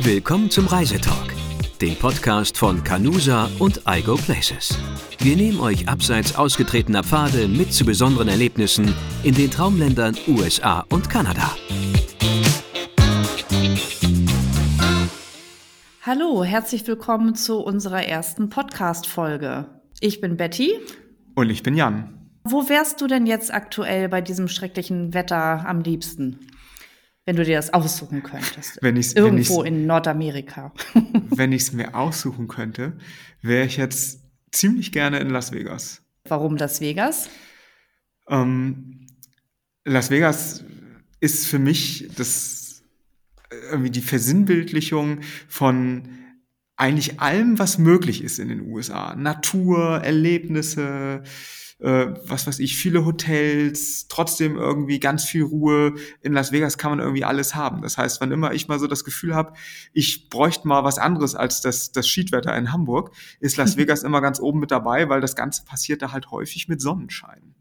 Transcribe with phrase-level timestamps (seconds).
[0.00, 1.34] Willkommen zum Reisetalk,
[1.80, 4.78] dem Podcast von Canusa und iGo Places.
[5.18, 11.10] Wir nehmen euch abseits ausgetretener Pfade mit zu besonderen Erlebnissen in den Traumländern USA und
[11.10, 11.50] Kanada.
[16.02, 19.66] Hallo, herzlich willkommen zu unserer ersten Podcast-Folge.
[19.98, 20.78] Ich bin Betty.
[21.34, 22.30] Und ich bin Jan.
[22.44, 26.38] Wo wärst du denn jetzt aktuell bei diesem schrecklichen Wetter am liebsten?
[27.28, 28.78] Wenn du dir das aussuchen könntest.
[28.80, 30.72] Wenn ich's, Irgendwo wenn in Nordamerika.
[31.28, 32.94] wenn ich es mir aussuchen könnte,
[33.42, 34.20] wäre ich jetzt
[34.50, 36.00] ziemlich gerne in Las Vegas.
[36.24, 37.28] Warum Las Vegas?
[38.30, 39.08] Ähm,
[39.84, 40.64] Las Vegas
[41.20, 42.82] ist für mich das
[43.50, 46.08] irgendwie die Versinnbildlichung von
[46.76, 49.14] eigentlich allem, was möglich ist in den USA.
[49.16, 51.24] Natur, Erlebnisse,
[51.80, 55.94] äh, was weiß ich, viele Hotels, trotzdem irgendwie ganz viel Ruhe.
[56.22, 57.82] In Las Vegas kann man irgendwie alles haben.
[57.82, 59.52] Das heißt, wann immer ich mal so das Gefühl habe,
[59.92, 64.20] ich bräuchte mal was anderes als das, das Schiedwetter in Hamburg, ist Las Vegas immer
[64.20, 67.54] ganz oben mit dabei, weil das Ganze passiert da halt häufig mit Sonnenschein.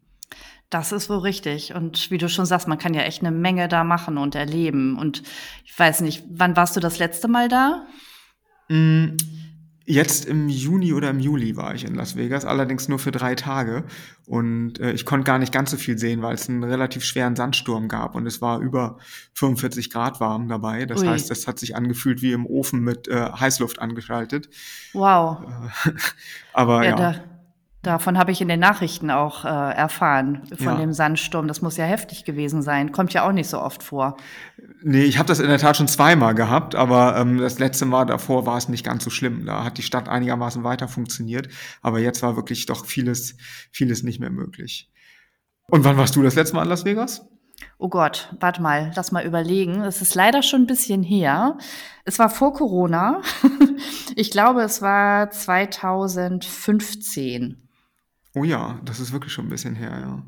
[0.70, 1.76] Das ist wohl richtig.
[1.76, 4.98] Und wie du schon sagst, man kann ja echt eine Menge da machen und erleben.
[4.98, 5.24] Und
[5.64, 7.88] ich weiß nicht, wann warst du das letzte Mal da?
[8.68, 9.16] Mm,
[9.90, 13.36] Jetzt im Juni oder im Juli war ich in Las Vegas, allerdings nur für drei
[13.36, 13.86] Tage.
[14.26, 17.38] Und äh, ich konnte gar nicht ganz so viel sehen, weil es einen relativ schweren
[17.38, 18.98] Sandsturm gab und es war über
[19.36, 20.86] 45 Grad warm dabei.
[20.86, 21.08] Das Ui.
[21.08, 24.50] heißt, es hat sich angefühlt wie im Ofen mit äh, Heißluft angeschaltet.
[24.92, 25.38] Wow.
[25.86, 25.92] Äh,
[26.54, 27.00] aber ja.
[27.00, 27.37] ja.
[27.88, 30.76] Davon habe ich in den Nachrichten auch äh, erfahren, von ja.
[30.76, 31.48] dem Sandsturm.
[31.48, 32.92] Das muss ja heftig gewesen sein.
[32.92, 34.18] Kommt ja auch nicht so oft vor.
[34.84, 38.04] Nee, ich habe das in der Tat schon zweimal gehabt, aber ähm, das letzte Mal
[38.04, 39.46] davor war es nicht ganz so schlimm.
[39.46, 41.48] Da hat die Stadt einigermaßen weiter funktioniert,
[41.82, 43.38] aber jetzt war wirklich doch vieles,
[43.72, 44.92] vieles nicht mehr möglich.
[45.70, 47.26] Und wann warst du das letzte Mal in Las Vegas?
[47.78, 49.82] Oh Gott, warte mal, lass mal überlegen.
[49.84, 51.58] Es ist leider schon ein bisschen her.
[52.04, 53.22] Es war vor Corona.
[54.18, 57.64] ich glaube, es war 2015.
[58.38, 60.24] Oh ja, das ist wirklich schon ein bisschen her, ja.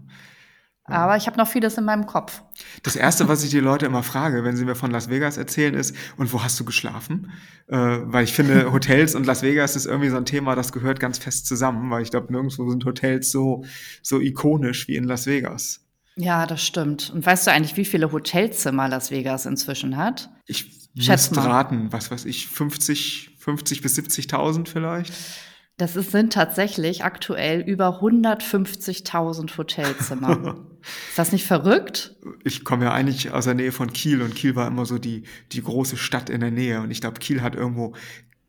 [0.85, 2.41] Aber ich habe noch vieles in meinem Kopf.
[2.81, 5.75] Das Erste, was ich die Leute immer frage, wenn sie mir von Las Vegas erzählen,
[5.75, 7.31] ist, und wo hast du geschlafen?
[7.67, 10.99] Äh, weil ich finde, Hotels und Las Vegas ist irgendwie so ein Thema, das gehört
[10.99, 13.63] ganz fest zusammen, weil ich glaube, nirgendwo sind Hotels so,
[14.01, 15.85] so ikonisch wie in Las Vegas.
[16.15, 17.11] Ja, das stimmt.
[17.11, 20.31] Und weißt du eigentlich, wie viele Hotelzimmer Las Vegas inzwischen hat?
[20.47, 25.13] Ich müsste raten, was weiß ich, 50, 50 bis 70.000 vielleicht?
[25.79, 30.57] Das ist, sind tatsächlich aktuell über 150.000 Hotelzimmer.
[30.81, 32.17] ist das nicht verrückt?
[32.43, 35.23] Ich komme ja eigentlich aus der Nähe von Kiel und Kiel war immer so die,
[35.53, 36.81] die große Stadt in der Nähe.
[36.81, 37.95] Und ich glaube, Kiel hat irgendwo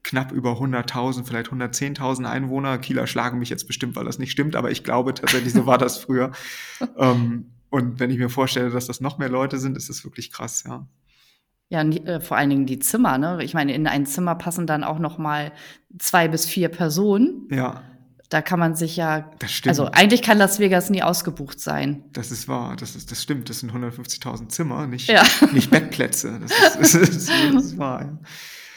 [0.03, 2.79] knapp über 100.000, vielleicht 110.000 Einwohner.
[2.79, 5.79] Kieler schlagen mich jetzt bestimmt, weil das nicht stimmt, aber ich glaube tatsächlich, so war
[5.79, 6.33] das früher.
[6.99, 10.33] ähm, und wenn ich mir vorstelle, dass das noch mehr Leute sind, ist das wirklich
[10.33, 10.85] krass, ja.
[11.71, 13.39] Ja, äh, vor allen Dingen die Zimmer, ne?
[13.43, 15.53] Ich meine, in ein Zimmer passen dann auch noch mal
[15.99, 17.47] zwei bis vier Personen.
[17.49, 17.85] Ja.
[18.29, 19.31] Da kann man sich ja.
[19.39, 19.71] Das stimmt.
[19.71, 22.03] Also eigentlich kann Las Vegas nie ausgebucht sein.
[22.13, 23.49] Das ist wahr, das, ist, das stimmt.
[23.49, 25.23] Das sind 150.000 Zimmer, nicht, ja.
[25.53, 26.41] nicht Bettplätze.
[26.41, 28.19] Das ist, das ist, das ist wahr.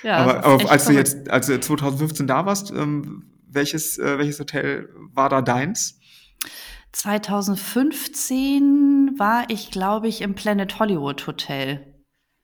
[0.03, 0.09] Ja.
[0.09, 4.39] ja aber, aber als du jetzt, als du 2015 da warst, ähm, welches, äh, welches
[4.39, 5.99] Hotel war da deins?
[6.91, 11.92] 2015 war ich, glaube ich, im Planet Hollywood Hotel.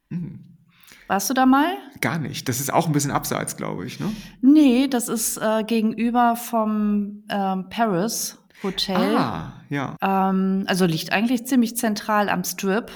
[0.10, 0.40] Mhm.
[1.08, 1.76] Warst du da mal?
[2.02, 2.48] Gar nicht.
[2.48, 4.12] Das ist auch ein bisschen abseits, glaube ich, ne?
[4.42, 8.96] Nee, das ist äh, gegenüber vom ähm, Paris Hotel.
[9.18, 9.96] Ah, ja.
[10.02, 12.92] Ähm, also liegt eigentlich ziemlich zentral am Strip.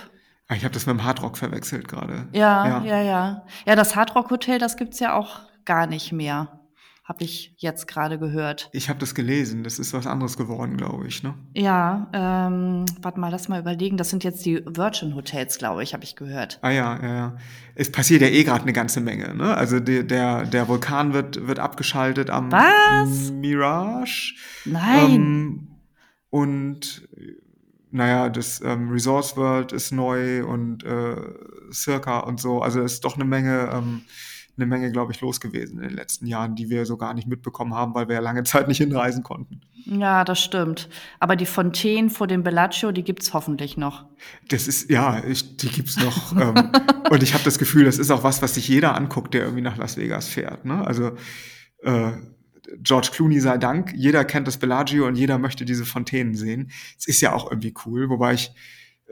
[0.47, 2.27] Ah, ich habe das mit dem Hardrock verwechselt gerade.
[2.33, 3.45] Ja, ja, ja, ja.
[3.65, 6.59] Ja, das Hardrock Hotel, das gibt's ja auch gar nicht mehr
[7.03, 8.69] habe ich jetzt gerade gehört.
[8.71, 9.63] Ich habe das gelesen.
[9.63, 11.21] Das ist was anderes geworden, glaube ich.
[11.21, 11.33] Ne?
[11.53, 13.97] Ja, ähm, warte mal, lass mal überlegen.
[13.97, 16.59] Das sind jetzt die Virgin Hotels, glaube ich, habe ich gehört.
[16.61, 17.37] Ah ja, ja, ja.
[17.75, 19.35] Es passiert ja eh gerade eine ganze Menge.
[19.35, 19.55] Ne?
[19.55, 23.31] Also die, der, der Vulkan wird, wird abgeschaltet am was?
[23.31, 24.35] Mirage.
[24.63, 25.11] Nein.
[25.11, 25.67] Ähm,
[26.29, 27.07] und
[27.91, 31.15] naja, das ähm, Resource World ist neu und äh,
[31.71, 32.61] Circa und so.
[32.61, 33.69] Also es ist doch eine Menge.
[33.73, 34.03] Ähm,
[34.55, 37.27] eine Menge, glaube ich, los gewesen in den letzten Jahren, die wir so gar nicht
[37.27, 39.61] mitbekommen haben, weil wir ja lange Zeit nicht hinreisen konnten.
[39.85, 40.89] Ja, das stimmt.
[41.19, 44.05] Aber die Fontänen vor dem Bellagio, die gibt's hoffentlich noch.
[44.49, 46.31] Das ist, ja, ich, die gibt's noch.
[46.39, 46.71] ähm,
[47.09, 49.63] und ich habe das Gefühl, das ist auch was, was sich jeder anguckt, der irgendwie
[49.63, 50.65] nach Las Vegas fährt.
[50.65, 50.85] Ne?
[50.85, 51.11] Also
[51.81, 52.11] äh,
[52.81, 56.71] George Clooney sei Dank, jeder kennt das Bellagio und jeder möchte diese Fontänen sehen.
[56.97, 58.51] Es ist ja auch irgendwie cool, wobei ich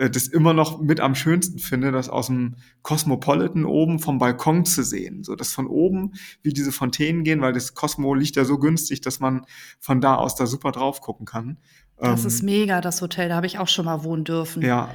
[0.01, 4.65] äh, das immer noch mit am schönsten finde, das aus dem Cosmopolitan oben vom Balkon
[4.65, 5.23] zu sehen.
[5.23, 9.01] So, dass von oben wie diese Fontänen gehen, weil das Cosmo liegt ja so günstig,
[9.01, 9.45] dass man
[9.79, 11.59] von da aus da super drauf gucken kann.
[11.97, 13.29] Das ähm, ist mega, das Hotel.
[13.29, 14.63] Da habe ich auch schon mal wohnen dürfen.
[14.63, 14.89] Ja.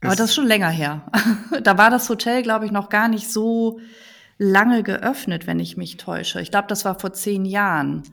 [0.00, 1.10] Aber das ist schon länger her.
[1.64, 3.80] da war das Hotel, glaube ich, noch gar nicht so
[4.38, 6.40] lange geöffnet, wenn ich mich täusche.
[6.40, 8.04] Ich glaube, das war vor zehn Jahren.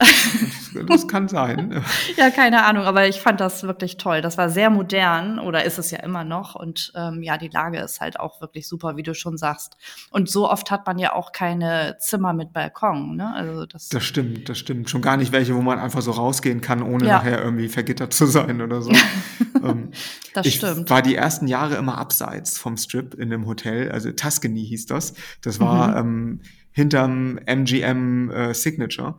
[0.86, 1.82] Das kann sein.
[2.16, 4.20] ja, keine Ahnung, aber ich fand das wirklich toll.
[4.20, 6.54] Das war sehr modern oder ist es ja immer noch.
[6.54, 9.76] Und ähm, ja, die Lage ist halt auch wirklich super, wie du schon sagst.
[10.10, 13.16] Und so oft hat man ja auch keine Zimmer mit Balkon.
[13.16, 13.34] Ne?
[13.34, 14.88] Also das, das stimmt, das stimmt.
[14.88, 17.16] Schon gar nicht welche, wo man einfach so rausgehen kann, ohne ja.
[17.16, 18.92] nachher irgendwie vergittert zu sein oder so.
[19.62, 19.90] ähm,
[20.34, 20.88] das ich stimmt.
[20.88, 23.90] war die ersten Jahre immer abseits vom Strip in dem Hotel.
[23.90, 25.14] Also Tuscany hieß das.
[25.42, 26.38] Das war mhm.
[26.38, 26.40] ähm,
[26.72, 29.18] hinterm MGM äh, Signature.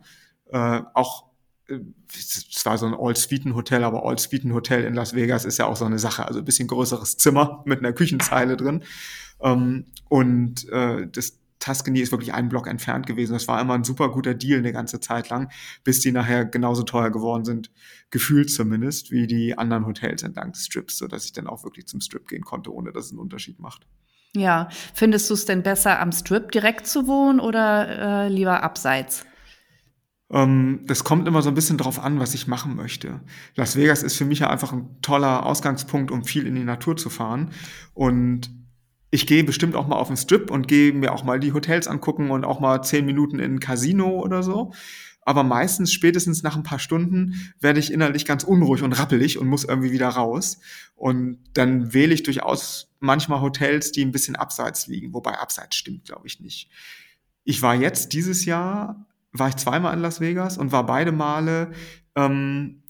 [0.52, 1.24] Äh, auch
[1.68, 1.78] äh,
[2.14, 5.98] es war so ein All-Suiten-Hotel, aber All-Suiten-Hotel in Las Vegas ist ja auch so eine
[5.98, 8.84] Sache, also ein bisschen größeres Zimmer mit einer Küchenzeile drin.
[9.40, 13.32] Ähm, und äh, das Tuscany ist wirklich einen Block entfernt gewesen.
[13.34, 15.50] Das war immer ein super guter Deal eine ganze Zeit lang,
[15.84, 17.70] bis die nachher genauso teuer geworden sind,
[18.10, 22.00] gefühlt zumindest, wie die anderen Hotels entlang des Strips, sodass ich dann auch wirklich zum
[22.00, 23.86] Strip gehen konnte, ohne dass es einen Unterschied macht.
[24.34, 29.24] Ja, findest du es denn besser, am Strip direkt zu wohnen oder äh, lieber abseits?
[30.32, 33.20] Ähm, das kommt immer so ein bisschen drauf an, was ich machen möchte.
[33.54, 36.96] Las Vegas ist für mich ja einfach ein toller Ausgangspunkt, um viel in die Natur
[36.96, 37.50] zu fahren.
[37.92, 38.50] Und
[39.10, 41.86] ich gehe bestimmt auch mal auf den Strip und gehe mir auch mal die Hotels
[41.86, 44.72] angucken und auch mal zehn Minuten in ein Casino oder so.
[45.24, 49.46] Aber meistens, spätestens nach ein paar Stunden, werde ich innerlich ganz unruhig und rappelig und
[49.46, 50.58] muss irgendwie wieder raus.
[50.96, 55.12] Und dann wähle ich durchaus manchmal Hotels, die ein bisschen abseits liegen.
[55.12, 56.70] Wobei abseits stimmt, glaube ich, nicht.
[57.44, 61.72] Ich war jetzt dieses Jahr war ich zweimal in Las Vegas und war beide Male
[62.16, 62.82] ähm,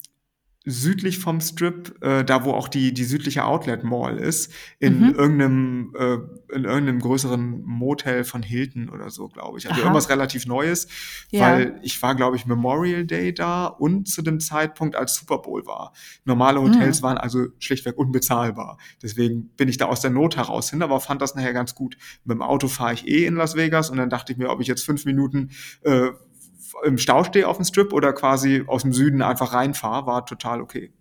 [0.65, 5.15] südlich vom Strip, äh, da wo auch die die südliche Outlet Mall ist, in mhm.
[5.15, 6.13] irgendeinem äh,
[6.55, 9.65] in irgendeinem größeren Motel von Hilton oder so, glaube ich.
[9.67, 9.87] Also Aha.
[9.87, 10.87] irgendwas relativ Neues,
[11.31, 11.41] ja.
[11.41, 15.65] weil ich war, glaube ich, Memorial Day da und zu dem Zeitpunkt, als Super Bowl
[15.65, 15.91] war.
[16.23, 17.03] Normale Hotels mhm.
[17.03, 18.77] waren also schlichtweg unbezahlbar.
[19.01, 21.97] Deswegen bin ich da aus der Not heraus hin, aber fand das nachher ganz gut.
[22.23, 24.61] Mit dem Auto fahre ich eh in Las Vegas und dann dachte ich mir, ob
[24.61, 25.49] ich jetzt fünf Minuten
[25.81, 26.11] äh,
[26.83, 30.61] im Stau stehe auf dem Strip oder quasi aus dem Süden einfach reinfahre, war total
[30.61, 30.91] okay.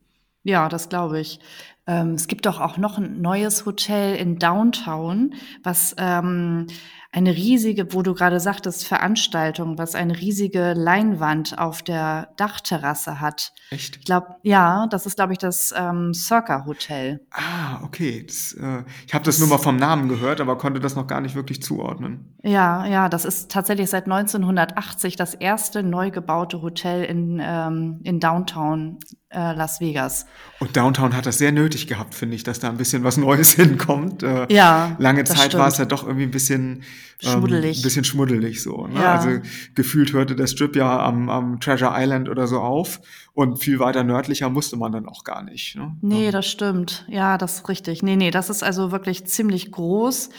[0.44, 1.40] Ja, das glaube ich.
[1.86, 6.66] Ähm, es gibt doch auch noch ein neues Hotel in Downtown, was ähm,
[7.14, 13.52] eine riesige, wo du gerade sagtest, Veranstaltung, was eine riesige Leinwand auf der Dachterrasse hat.
[13.70, 13.96] Echt?
[13.96, 17.20] Ich glaube, ja, das ist, glaube ich, das ähm, Circa Hotel.
[17.30, 18.24] Ah, okay.
[18.26, 21.20] Das, äh, ich habe das nur mal vom Namen gehört, aber konnte das noch gar
[21.20, 22.34] nicht wirklich zuordnen.
[22.42, 28.20] Ja, ja, das ist tatsächlich seit 1980 das erste neu gebaute Hotel in, ähm, in
[28.20, 28.98] Downtown
[29.28, 30.26] äh, Las Vegas.
[30.60, 33.52] Und Downtown hat das sehr nötig gehabt, finde ich, dass da ein bisschen was Neues
[33.54, 34.22] hinkommt.
[34.22, 34.96] Äh, ja.
[34.98, 36.82] Lange Zeit war es ja doch irgendwie ein bisschen
[37.18, 37.76] schmuddelig.
[37.76, 38.86] Ähm, ein bisschen schmuddelig so.
[38.86, 39.00] Ne?
[39.00, 39.14] Ja.
[39.14, 39.40] Also
[39.74, 43.00] gefühlt hörte der Strip ja am, am Treasure Island oder so auf
[43.32, 45.76] und viel weiter nördlicher musste man dann auch gar nicht.
[45.76, 45.96] Ne?
[46.00, 47.04] Nee, das stimmt.
[47.08, 48.02] Ja, das ist richtig.
[48.02, 50.30] Nee, nee, das ist also wirklich ziemlich groß.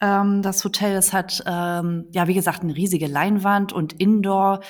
[0.00, 4.60] Ähm, das Hotel, es hat, ähm, ja, wie gesagt, eine riesige Leinwand und Indoor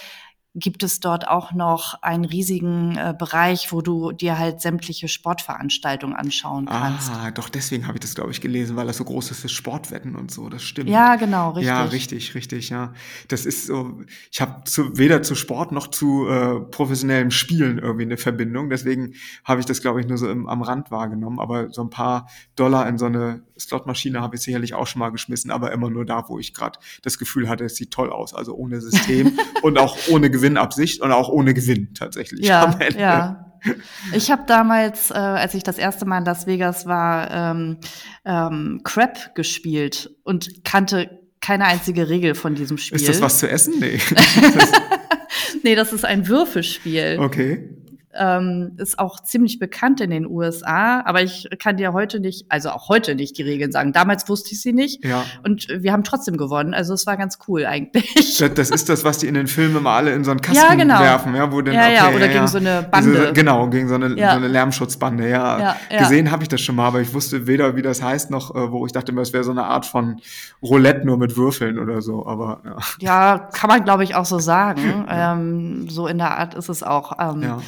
[0.54, 6.16] gibt es dort auch noch einen riesigen äh, Bereich, wo du dir halt sämtliche Sportveranstaltungen
[6.16, 7.08] anschauen kannst.
[7.10, 9.48] Ah, doch deswegen habe ich das, glaube ich, gelesen, weil das so groß ist für
[9.48, 10.48] Sportwetten und so.
[10.48, 10.90] Das stimmt.
[10.90, 11.68] Ja, genau, richtig.
[11.68, 12.92] Ja, richtig, richtig, ja.
[13.28, 14.00] Das ist so,
[14.32, 18.70] ich habe zu, weder zu Sport noch zu äh, professionellem Spielen irgendwie eine Verbindung.
[18.70, 19.14] Deswegen
[19.44, 21.38] habe ich das, glaube ich, nur so im, am Rand wahrgenommen.
[21.38, 25.10] Aber so ein paar Dollar in so eine Slotmaschine habe ich sicherlich auch schon mal
[25.10, 28.34] geschmissen, aber immer nur da, wo ich gerade das Gefühl hatte, es sieht toll aus.
[28.34, 32.46] Also ohne System und auch ohne Gewinnabsicht und auch ohne Gewinn tatsächlich.
[32.46, 33.46] Ja, ja.
[34.14, 37.76] Ich habe damals, äh, als ich das erste Mal in Las Vegas war, ähm,
[38.24, 42.96] ähm, Crap gespielt und kannte keine einzige Regel von diesem Spiel.
[42.96, 43.74] Ist das was zu essen?
[43.78, 43.98] Nee.
[45.62, 47.18] nee, das ist ein Würfelspiel.
[47.20, 47.79] Okay
[48.14, 52.70] ähm, ist auch ziemlich bekannt in den USA, aber ich kann dir heute nicht, also
[52.70, 53.92] auch heute nicht die Regeln sagen.
[53.92, 55.24] Damals wusste ich sie nicht ja.
[55.44, 56.74] und wir haben trotzdem gewonnen.
[56.74, 58.38] Also es war ganz cool eigentlich.
[58.38, 60.64] Das, das ist das, was die in den Filmen immer alle in so einen Kasten
[60.64, 60.98] ja, genau.
[60.98, 63.10] werfen, ja, wo dann, ja, okay, ja, oder ja, gegen so eine Bande.
[63.10, 64.32] Diese, genau, gegen so eine, ja.
[64.32, 65.28] so eine Lärmschutzbande.
[65.28, 68.54] Ja, gesehen habe ich das schon mal, aber ich wusste weder, wie das heißt, noch,
[68.54, 70.20] äh, wo ich dachte, es wäre so eine Art von
[70.62, 72.26] Roulette nur mit Würfeln oder so.
[72.26, 75.06] Aber ja, ja kann man glaube ich auch so sagen.
[75.08, 77.12] ähm, so in der Art ist es auch.
[77.20, 77.58] Ähm, ja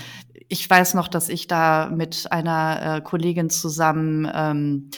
[0.53, 4.91] ich weiß noch, dass ich da mit einer äh, Kollegin zusammen ähm,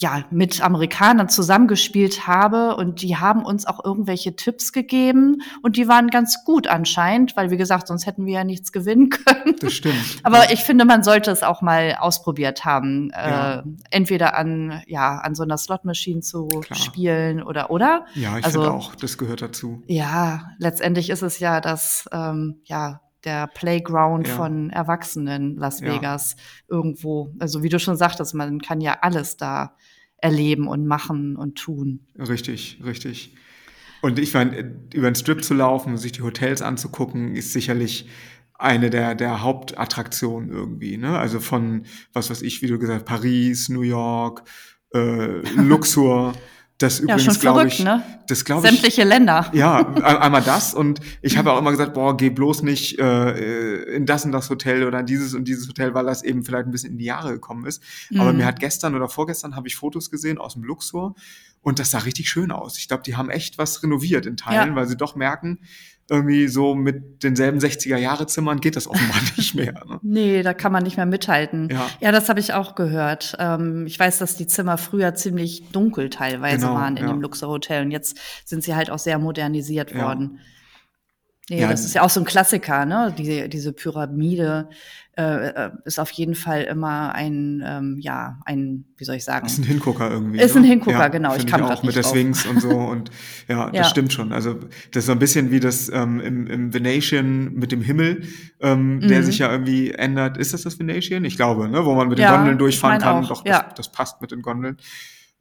[0.00, 5.86] ja, mit Amerikanern zusammengespielt habe und die haben uns auch irgendwelche Tipps gegeben und die
[5.86, 9.56] waren ganz gut anscheinend, weil wie gesagt, sonst hätten wir ja nichts gewinnen können.
[9.60, 9.94] Das stimmt.
[10.24, 10.52] Aber ja.
[10.52, 13.60] ich finde, man sollte es auch mal ausprobiert haben, ja.
[13.60, 16.78] äh, entweder an ja an so einer Slot-Maschine zu Klar.
[16.78, 18.06] spielen oder oder.
[18.14, 19.82] Ja, ich also, finde auch, das gehört dazu.
[19.86, 24.34] Ja, letztendlich ist es ja das ähm, ja der Playground ja.
[24.34, 26.76] von Erwachsenen Las Vegas ja.
[26.76, 27.34] irgendwo.
[27.38, 29.76] Also wie du schon sagtest, man kann ja alles da
[30.16, 32.06] erleben und machen und tun.
[32.18, 33.34] Richtig, richtig.
[34.02, 34.56] Und ich meine,
[34.94, 38.08] über den Strip zu laufen, sich die Hotels anzugucken, ist sicherlich
[38.54, 40.96] eine der, der Hauptattraktionen irgendwie.
[40.96, 41.18] Ne?
[41.18, 44.42] Also von, was weiß ich, wie du gesagt Paris, New York,
[44.94, 46.34] äh, Luxor.
[46.80, 48.02] Das ja, übrigens, glaube ich, ne?
[48.26, 48.72] das glaube ich.
[48.72, 49.50] Sämtliche Länder.
[49.52, 54.06] Ja, einmal das und ich habe auch immer gesagt, boah, geh bloß nicht äh, in
[54.06, 56.70] das und das Hotel oder in dieses und dieses Hotel, weil das eben vielleicht ein
[56.70, 57.82] bisschen in die Jahre gekommen ist.
[58.08, 58.20] Mhm.
[58.20, 61.14] Aber mir hat gestern oder vorgestern habe ich Fotos gesehen aus dem Luxor
[61.60, 62.78] und das sah richtig schön aus.
[62.78, 64.74] Ich glaube, die haben echt was renoviert in Teilen, ja.
[64.74, 65.58] weil sie doch merken,
[66.10, 69.72] irgendwie so mit denselben 60er-Jahre-Zimmern geht das offenbar nicht mehr.
[69.86, 70.00] Ne?
[70.02, 71.68] Nee, da kann man nicht mehr mithalten.
[71.70, 73.36] Ja, ja das habe ich auch gehört.
[73.38, 77.12] Ähm, ich weiß, dass die Zimmer früher ziemlich dunkel teilweise genau, waren in ja.
[77.12, 80.32] dem Luxor Hotel und jetzt sind sie halt auch sehr modernisiert worden.
[80.34, 80.40] Ja.
[81.50, 83.12] Nee, ja, das ist ja auch so ein Klassiker, ne?
[83.18, 84.68] Diese, diese Pyramide
[85.16, 89.46] äh, äh, ist auf jeden Fall immer ein, ähm, ja, ein, wie soll ich sagen?
[89.46, 90.38] Ist ein Hingucker irgendwie.
[90.38, 90.68] Ist ein ne?
[90.68, 91.34] Hingucker, ja, genau.
[91.34, 93.10] Ich kann auch mit der Sphinx und so und
[93.48, 93.84] ja, das ja.
[93.84, 94.32] stimmt schon.
[94.32, 94.54] Also
[94.92, 98.22] das ist so ein bisschen wie das ähm, im, im Venetian mit dem Himmel,
[98.60, 99.08] ähm, mhm.
[99.08, 100.38] der sich ja irgendwie ändert.
[100.38, 101.24] Ist das das Venetian?
[101.24, 101.84] Ich glaube, ne?
[101.84, 103.24] Wo man mit den Gondeln durchfahren kann.
[103.24, 103.28] Auch.
[103.28, 104.76] Doch, das, das passt mit den Gondeln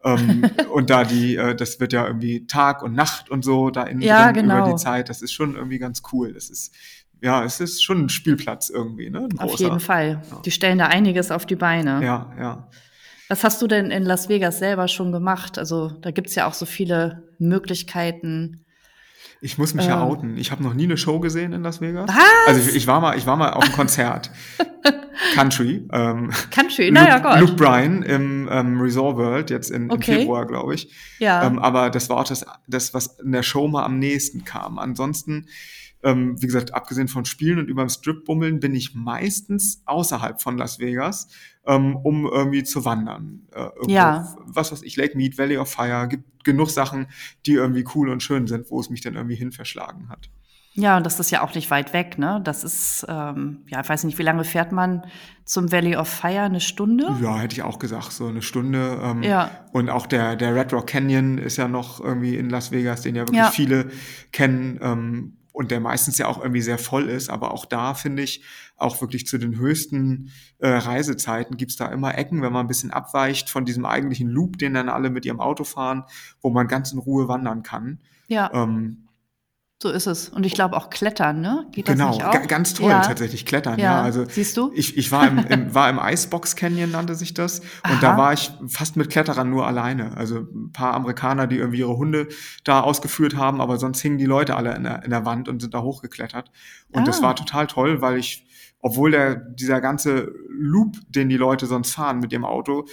[0.04, 3.84] ähm, und da die, äh, das wird ja irgendwie Tag und Nacht und so da
[3.84, 4.60] in ja, genau.
[4.60, 5.10] über die Zeit.
[5.10, 6.34] Das ist schon irgendwie ganz cool.
[6.34, 6.74] Das ist
[7.22, 9.28] ja, es ist schon ein Spielplatz irgendwie, ne?
[9.38, 10.22] Auf jeden Fall.
[10.32, 10.42] Ja.
[10.46, 12.04] Die stellen da einiges auf die Beine.
[12.04, 12.70] Ja, ja.
[13.28, 15.60] Was hast du denn in Las Vegas selber schon gemacht?
[15.60, 18.66] Also da gibt's ja auch so viele Möglichkeiten.
[19.42, 19.92] Ich muss mich ähm.
[19.92, 20.38] ja outen.
[20.38, 22.10] Ich habe noch nie eine Show gesehen in Las Vegas.
[22.10, 22.48] Was?
[22.48, 24.32] Also ich, ich war mal, ich war mal auf einem Konzert.
[25.34, 25.88] Country.
[25.92, 27.40] Ähm, Country, naja, Gott.
[27.40, 30.12] Luke Bryan im ähm, Resort World, jetzt in, okay.
[30.12, 30.94] im Februar, glaube ich.
[31.20, 31.46] Ja.
[31.46, 34.80] Ähm, aber das war auch das, das, was in der Show mal am nächsten kam.
[34.80, 35.48] Ansonsten,
[36.04, 40.58] ähm, wie gesagt, abgesehen von Spielen und überm Strip bummeln, bin ich meistens außerhalb von
[40.58, 41.28] Las Vegas,
[41.66, 43.48] ähm, um irgendwie zu wandern.
[43.54, 44.36] Äh, ja.
[44.46, 47.08] Was weiß ich, Lake Mead, Valley of Fire, gibt genug Sachen,
[47.46, 50.30] die irgendwie cool und schön sind, wo es mich dann irgendwie hin verschlagen hat.
[50.74, 52.42] Ja, und das ist ja auch nicht weit weg, ne?
[52.44, 55.04] Das ist, ähm, ja, ich weiß nicht, wie lange fährt man
[55.44, 56.44] zum Valley of Fire?
[56.44, 57.18] Eine Stunde?
[57.22, 59.00] Ja, hätte ich auch gesagt, so eine Stunde.
[59.04, 59.52] Ähm, ja.
[59.74, 63.16] Und auch der, der Red Rock Canyon ist ja noch irgendwie in Las Vegas, den
[63.16, 63.52] ja wirklich ja.
[63.52, 63.92] viele
[64.32, 64.80] kennen.
[64.82, 67.30] Ähm, und der meistens ja auch irgendwie sehr voll ist.
[67.30, 68.44] Aber auch da finde ich,
[68.80, 72.92] auch wirklich zu den höchsten äh, Reisezeiten gibt's da immer Ecken, wenn man ein bisschen
[72.92, 76.04] abweicht von diesem eigentlichen Loop, den dann alle mit ihrem Auto fahren,
[76.42, 78.00] wo man ganz in Ruhe wandern kann.
[78.28, 78.52] Ja.
[78.54, 79.10] Ähm,
[79.82, 80.28] so ist es.
[80.28, 81.66] Und ich glaube auch Klettern, ne?
[81.72, 82.48] Geht das genau, nicht auch?
[82.50, 83.00] ganz toll ja.
[83.00, 83.80] tatsächlich Klettern.
[83.80, 83.86] Ja.
[83.86, 84.02] ja.
[84.02, 84.72] also siehst du?
[84.76, 88.02] Ich, ich war im, im war im Icebox Canyon nannte sich das und Aha.
[88.02, 90.18] da war ich fast mit Kletterern nur alleine.
[90.18, 92.28] Also ein paar Amerikaner, die irgendwie ihre Hunde
[92.66, 95.62] da ausgeführt haben, aber sonst hingen die Leute alle in der, in der Wand und
[95.62, 96.52] sind da hochgeklettert.
[96.92, 97.06] Und ah.
[97.06, 98.46] das war total toll, weil ich,
[98.80, 102.86] obwohl der dieser ganze Loop, den die Leute sonst fahren mit ihrem Auto,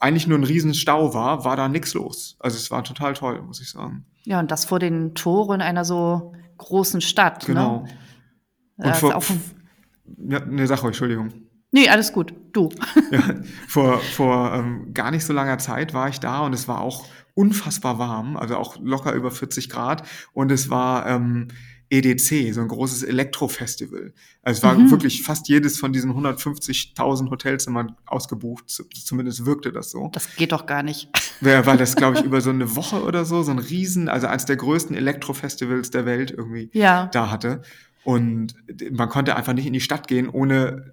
[0.00, 2.36] eigentlich nur ein Riesenstau war, war da nichts los.
[2.40, 4.04] Also es war total toll, muss ich sagen.
[4.24, 7.46] Ja, und das vor den Toren einer so großen Stadt.
[7.46, 7.84] Genau.
[8.76, 8.88] Ne?
[8.88, 9.22] Und vor,
[10.28, 11.32] ja, ne, sag euch, Entschuldigung.
[11.70, 12.34] Nee, alles gut.
[12.52, 12.68] Du.
[13.10, 13.22] ja,
[13.68, 17.06] vor vor ähm, gar nicht so langer Zeit war ich da und es war auch
[17.34, 20.06] unfassbar warm, also auch locker über 40 Grad.
[20.32, 21.48] Und es war ähm,
[21.92, 24.14] EDC, so ein großes Elektrofestival.
[24.42, 24.90] Also es war mhm.
[24.90, 28.64] wirklich fast jedes von diesen 150.000 Hotelzimmern ausgebucht.
[28.68, 30.08] Zumindest wirkte das so.
[30.12, 31.08] Das geht doch gar nicht.
[31.44, 34.28] Ja, weil das, glaube ich, über so eine Woche oder so, so ein Riesen, also
[34.28, 37.06] eines der größten Elektrofestivals der Welt irgendwie ja.
[37.06, 37.62] da hatte.
[38.04, 38.54] Und
[38.92, 40.92] man konnte einfach nicht in die Stadt gehen, ohne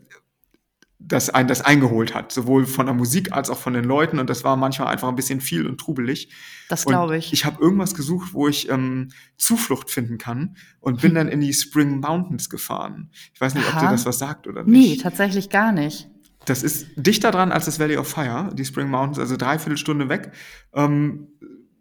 [1.02, 4.20] dass einen das eingeholt hat, sowohl von der Musik als auch von den Leuten.
[4.20, 6.30] Und das war manchmal einfach ein bisschen viel und trubelig.
[6.68, 7.32] Das glaube ich.
[7.32, 11.54] ich habe irgendwas gesucht, wo ich ähm, Zuflucht finden kann und bin dann in die
[11.54, 13.10] Spring Mountains gefahren.
[13.34, 13.78] Ich weiß nicht, Aha.
[13.78, 14.98] ob dir das was sagt oder nicht.
[14.98, 16.10] Nee, tatsächlich gar nicht.
[16.46, 20.10] Das ist dichter dran als das Valley of Fire, die Spring Mountains, also dreiviertel Stunde
[20.10, 20.34] weg.
[20.74, 21.28] Ähm,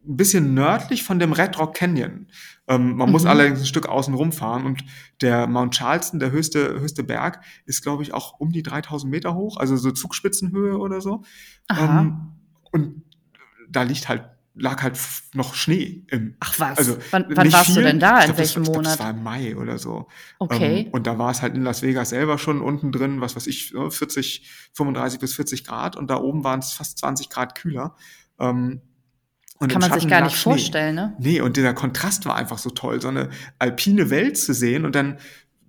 [0.08, 2.28] ein bisschen nördlich von dem Red Rock Canyon.
[2.66, 3.12] Ähm, man mhm.
[3.12, 4.84] muss allerdings ein Stück außen rumfahren und
[5.20, 9.34] der Mount Charleston, der höchste, höchste Berg, ist, glaube ich, auch um die 3000 Meter
[9.34, 11.22] hoch, also so Zugspitzenhöhe oder so.
[11.70, 12.32] Ähm,
[12.72, 13.02] und
[13.68, 14.24] da liegt halt
[14.60, 14.98] lag halt
[15.34, 16.34] noch Schnee im.
[16.40, 16.78] Ach was?
[16.78, 17.76] Also wann, wann warst viel.
[17.76, 18.18] du denn da?
[18.18, 18.92] In glaub, welchem das, Monat?
[18.92, 20.08] das war im Mai oder so.
[20.38, 20.86] Okay.
[20.86, 23.46] Ähm, und da war es halt in Las Vegas selber schon unten drin, was weiß
[23.46, 27.94] ich, 40, 35 bis 40 Grad und da oben waren es fast 20 Grad kühler.
[28.40, 28.82] Ähm,
[29.58, 30.52] und Kann man sich gar nicht Schnee.
[30.52, 31.16] vorstellen, ne?
[31.18, 34.94] Nee, und dieser Kontrast war einfach so toll, so eine alpine Welt zu sehen und
[34.94, 35.18] dann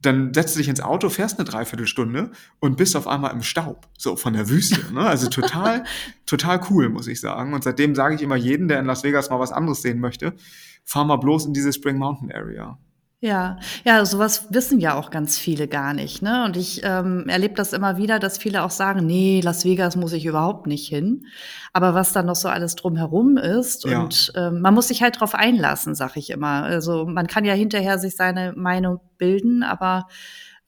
[0.02, 3.88] dann setzt du dich ins Auto, fährst eine Dreiviertelstunde und bist auf einmal im Staub,
[3.98, 4.80] so von der Wüste.
[4.94, 5.02] Ne?
[5.02, 5.84] Also total,
[6.26, 7.54] total cool, muss ich sagen.
[7.54, 10.34] Und seitdem sage ich immer jeden, der in Las Vegas mal was anderes sehen möchte,
[10.84, 12.80] fahr mal bloß in diese Spring Mountain Area.
[13.22, 16.46] Ja, ja, sowas wissen ja auch ganz viele gar nicht, ne?
[16.46, 20.14] Und ich ähm, erlebe das immer wieder, dass viele auch sagen, nee, Las Vegas muss
[20.14, 21.26] ich überhaupt nicht hin.
[21.74, 24.00] Aber was da noch so alles drumherum ist ja.
[24.00, 26.64] und ähm, man muss sich halt drauf einlassen, sag ich immer.
[26.64, 30.08] Also man kann ja hinterher sich seine Meinung bilden, aber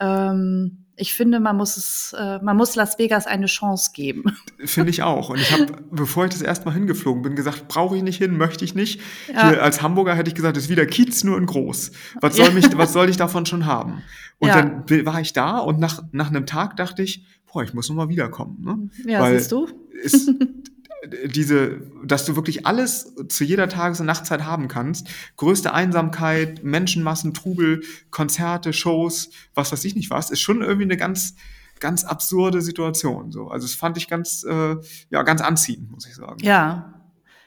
[0.01, 4.24] ähm, ich finde, man muss es, äh, man muss Las Vegas eine Chance geben.
[4.65, 5.29] Finde ich auch.
[5.29, 8.65] Und ich habe, bevor ich das erstmal hingeflogen bin, gesagt, brauche ich nicht hin, möchte
[8.65, 9.01] ich nicht.
[9.33, 9.50] Ja.
[9.50, 11.91] Hier als Hamburger hätte ich gesagt, ist wieder Kiez nur in groß.
[12.19, 14.03] Was soll mich, was soll ich davon schon haben?
[14.39, 14.62] Und ja.
[14.62, 17.95] dann war ich da und nach, nach einem Tag dachte ich, boah, ich muss noch
[17.95, 18.62] mal wiederkommen.
[18.62, 19.12] Ne?
[19.12, 19.67] Ja, Weil siehst du?
[20.03, 20.31] Ist,
[21.25, 25.10] diese, dass du wirklich alles zu jeder Tages- und Nachtzeit haben kannst.
[25.38, 27.81] Größte Einsamkeit, Menschenmassen, Trubel,
[28.12, 31.36] Konzerte, Shows, was weiß ich nicht was, ist schon irgendwie eine ganz,
[31.79, 33.31] ganz absurde Situation.
[33.31, 34.75] So, also das fand ich ganz, äh,
[35.10, 36.38] ja, ganz anziehend, muss ich sagen.
[36.41, 36.96] Ja.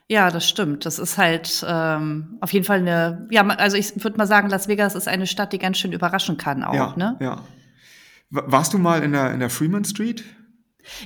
[0.06, 0.84] Ja, das stimmt.
[0.84, 4.68] Das ist halt ähm, auf jeden Fall eine, ja, also ich würde mal sagen, Las
[4.68, 7.16] Vegas ist eine Stadt, die ganz schön überraschen kann auch, ja, ne?
[7.20, 7.40] Ja.
[8.28, 10.22] Warst du mal in der, in der Freeman Street?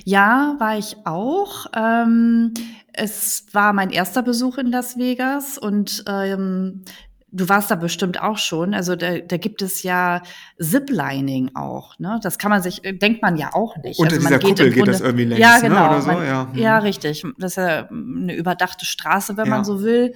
[0.05, 1.67] Ja, war ich auch.
[1.75, 2.53] Ähm,
[2.93, 6.83] es war mein erster Besuch in Las Vegas und ähm,
[7.31, 8.73] du warst da bestimmt auch schon.
[8.73, 10.21] Also da, da gibt es ja
[10.59, 11.97] Ziplining auch.
[11.99, 12.19] Ne?
[12.23, 13.99] Das kann man sich, denkt man ja auch nicht.
[13.99, 15.89] Unter also dieser geht Kuppel geht das irgendwie längs, ja, genau, ne?
[15.89, 16.11] oder so?
[16.11, 16.47] Man, ja.
[16.55, 17.25] Ja, richtig.
[17.37, 19.51] Das ist ja eine überdachte Straße, wenn ja.
[19.51, 20.13] man so will.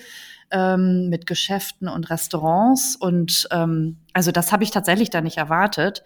[0.52, 6.04] Ähm, mit Geschäften und Restaurants und ähm, also das habe ich tatsächlich da nicht erwartet.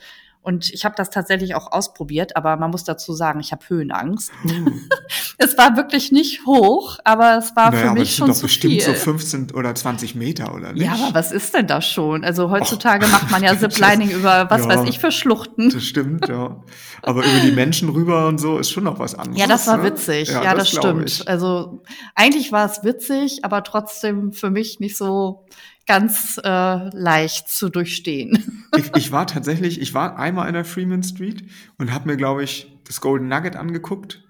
[0.47, 4.31] Und ich habe das tatsächlich auch ausprobiert, aber man muss dazu sagen, ich habe Höhenangst.
[4.43, 4.89] Hm.
[5.37, 8.75] es war wirklich nicht hoch, aber es war naja, für mich schon doch zu bestimmt
[8.75, 8.81] viel.
[8.81, 10.85] so 15 oder 20 Meter, oder nicht?
[10.85, 12.23] Ja, aber was ist denn das schon?
[12.23, 15.69] Also heutzutage Och, macht man ja Ziplining über was ja, weiß ich für Schluchten.
[15.69, 16.63] Das stimmt, ja.
[17.01, 19.37] Aber über die Menschen rüber und so ist schon noch was anderes.
[19.37, 19.83] Ja, das war ne?
[19.83, 20.29] witzig.
[20.29, 21.09] Ja, ja das, das stimmt.
[21.09, 21.27] Ich.
[21.27, 21.83] Also
[22.15, 25.43] eigentlich war es witzig, aber trotzdem für mich nicht so
[25.87, 28.65] ganz äh, leicht zu durchstehen.
[28.77, 32.43] ich, ich war tatsächlich, ich war einmal in der Freeman Street und habe mir, glaube
[32.43, 34.23] ich, das Golden Nugget angeguckt.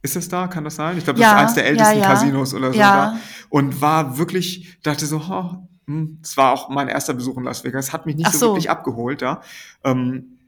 [0.00, 0.48] Ist es da?
[0.48, 0.98] Kann das sein?
[0.98, 2.08] Ich glaube, das ja, ist eines der ältesten ja, ja.
[2.08, 3.18] Casinos oder so da.
[3.50, 5.68] Und war wirklich, dachte so, oh,
[6.22, 8.70] es war auch mein erster Besuch in Las Vegas, hat mich nicht so, so, wirklich
[8.70, 9.42] abgeholt da.
[9.84, 10.38] Ähm,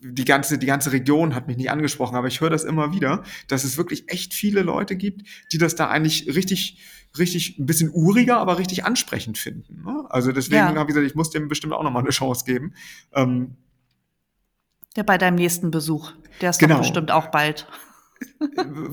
[0.00, 3.22] die ganze, die ganze Region hat mich nicht angesprochen, aber ich höre das immer wieder,
[3.48, 6.78] dass es wirklich echt viele Leute gibt, die das da eigentlich richtig,
[7.18, 9.82] richtig ein bisschen uriger, aber richtig ansprechend finden.
[9.84, 10.04] Ne?
[10.08, 10.68] Also deswegen ja.
[10.74, 12.74] habe ich gesagt, ich muss dem bestimmt auch nochmal eine Chance geben.
[13.12, 13.56] Ähm,
[14.96, 16.12] ja, bei deinem nächsten Besuch.
[16.40, 16.74] Der ist genau.
[16.74, 17.66] doch bestimmt auch bald.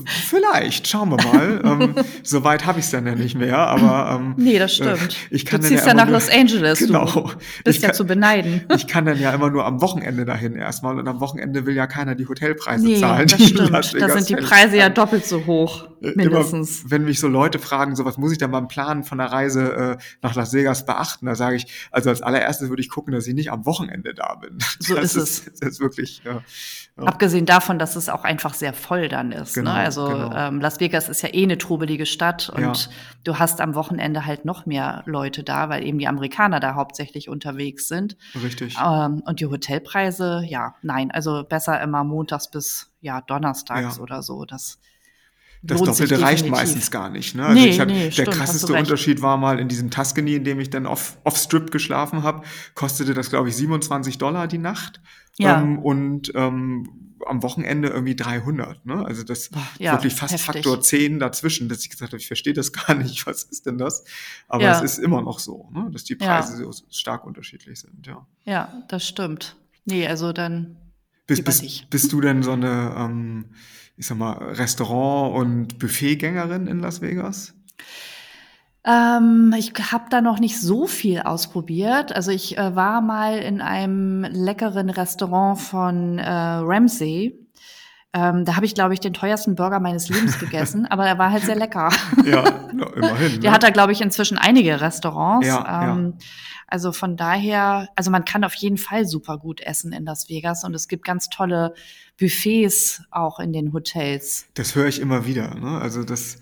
[0.06, 1.60] Vielleicht, schauen wir mal.
[1.82, 5.00] ähm, Soweit habe ich es dann ja nicht mehr, aber ähm, nee, das stimmt.
[5.30, 6.78] Äh, ich kann du ziehst ja, ja nach nur, Los Angeles.
[6.80, 7.06] Genau.
[7.06, 7.30] Du
[7.64, 8.62] bist ja kann, zu beneiden.
[8.76, 11.86] Ich kann dann ja immer nur am Wochenende dahin erstmal und am Wochenende will ja
[11.86, 13.26] keiner die Hotelpreise nee, zahlen.
[13.26, 13.72] Das stimmt.
[13.72, 16.80] Da sind die Preise ja doppelt so hoch, äh, mindestens.
[16.80, 19.28] Immer, wenn mich so Leute fragen, so was muss ich dann beim Planen von der
[19.28, 23.12] Reise äh, nach Las Vegas beachten, da sage ich, also als allererstes würde ich gucken,
[23.12, 24.58] dass ich nicht am Wochenende da bin.
[24.78, 25.60] So das ist es.
[25.60, 26.22] Das ist wirklich.
[26.24, 26.42] Ja,
[26.98, 27.04] ja.
[27.04, 29.54] Abgesehen davon, dass es auch einfach sehr voll dann ist.
[29.56, 29.62] Ne?
[29.62, 29.80] Genau, ne?
[29.80, 30.34] Also genau.
[30.34, 32.92] ähm, Las Vegas ist ja eh eine trubelige Stadt und ja.
[33.22, 37.28] du hast am Wochenende halt noch mehr Leute da, weil eben die Amerikaner da hauptsächlich
[37.28, 38.16] unterwegs sind.
[38.42, 38.78] Richtig.
[38.82, 44.02] Ähm, und die Hotelpreise, ja, nein, also besser immer montags bis ja donnerstags ja.
[44.02, 44.46] oder so.
[44.46, 44.78] Das
[45.66, 47.34] das Doppelte reicht meistens gar nicht.
[47.34, 47.46] Ne?
[47.46, 50.44] Also nee, ich hab, nee, der stimmt, krasseste Unterschied war mal in diesem Tuscany, in
[50.44, 52.42] dem ich dann off, off Strip geschlafen habe,
[52.74, 55.00] kostete das, glaube ich, 27 Dollar die Nacht.
[55.38, 55.60] Ja.
[55.60, 58.84] Ähm, und ähm, am Wochenende irgendwie 300.
[58.86, 59.04] Ne?
[59.04, 60.64] Also das ja, wirklich fast heftig.
[60.64, 63.78] Faktor 10 dazwischen, dass ich gesagt habe, ich verstehe das gar nicht, was ist denn
[63.78, 64.04] das?
[64.48, 64.76] Aber ja.
[64.76, 65.88] es ist immer noch so, ne?
[65.92, 66.72] dass die Preise ja.
[66.72, 68.06] so stark unterschiedlich sind.
[68.06, 69.56] Ja, ja das stimmt.
[69.84, 70.76] Nee, also dann
[71.26, 73.46] bist, bist, bist du denn so eine ähm,
[73.96, 77.54] ich sag mal, Restaurant- und Buffetgängerin in Las Vegas?
[78.84, 82.14] Ähm, ich habe da noch nicht so viel ausprobiert.
[82.14, 87.46] Also ich äh, war mal in einem leckeren Restaurant von äh, Ramsey.
[88.12, 91.32] Ähm, da habe ich, glaube ich, den teuersten Burger meines Lebens gegessen, aber er war
[91.32, 91.90] halt sehr lecker.
[92.24, 92.44] Ja,
[92.94, 93.40] immerhin.
[93.40, 93.54] Der ne?
[93.54, 95.46] hat da, glaube ich, inzwischen einige Restaurants.
[95.46, 96.26] Ja, ähm, ja.
[96.66, 100.64] Also von daher, also man kann auf jeden Fall super gut essen in Las Vegas
[100.64, 101.74] und es gibt ganz tolle
[102.18, 104.46] Buffets auch in den Hotels.
[104.54, 105.54] Das höre ich immer wieder.
[105.54, 105.80] Ne?
[105.80, 106.38] Also das,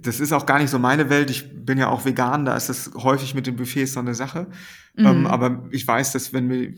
[0.00, 1.30] das ist auch gar nicht so meine Welt.
[1.30, 4.46] Ich bin ja auch vegan, da ist das häufig mit den Buffets so eine Sache.
[4.94, 5.06] Mhm.
[5.06, 6.72] Ähm, aber ich weiß, dass wenn wir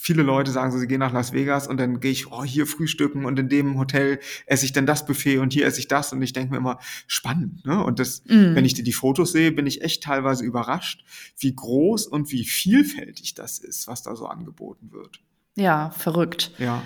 [0.00, 2.66] viele Leute sagen so, sie gehen nach Las Vegas und dann gehe ich oh, hier
[2.66, 6.12] frühstücken und in dem Hotel esse ich dann das Buffet und hier esse ich das
[6.12, 7.84] und ich denke mir immer spannend, ne?
[7.84, 8.54] Und das, mm.
[8.54, 11.04] wenn ich dir die Fotos sehe, bin ich echt teilweise überrascht,
[11.38, 15.20] wie groß und wie vielfältig das ist, was da so angeboten wird.
[15.54, 16.52] Ja, verrückt.
[16.58, 16.82] Ja.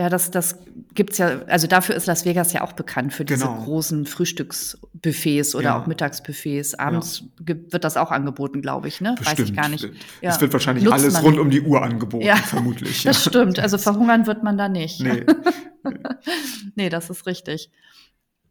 [0.00, 0.56] Ja, das, das
[0.94, 3.62] gibt's ja, also dafür ist Las Vegas ja auch bekannt für diese Genau.
[3.64, 5.78] großen Frühstücksbuffets oder Ja.
[5.82, 6.74] auch Mittagsbuffets.
[6.78, 9.14] Abends gibt, wird das auch angeboten, glaube ich, ne?
[9.18, 9.58] Weiß ich Bestimmt.
[9.58, 9.84] gar nicht.
[10.22, 10.30] Ja.
[10.30, 13.02] Es wird wahrscheinlich Nutzt alles rund um die Uhr angeboten, Ja, vermutlich.
[13.02, 13.30] Das ja.
[13.30, 13.58] stimmt.
[13.58, 15.00] Also verhungern wird man da nicht.
[15.02, 15.26] Nee.
[16.76, 17.70] Nee, das ist richtig.